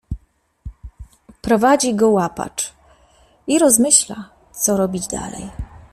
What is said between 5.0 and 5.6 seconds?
dalej.